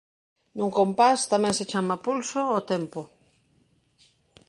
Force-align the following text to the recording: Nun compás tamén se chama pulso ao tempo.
Nun 0.57 0.69
compás 0.77 1.19
tamén 1.31 1.53
se 1.59 1.65
chama 1.71 1.95
pulso 2.05 2.39
ao 2.47 2.59
tempo. 2.71 3.01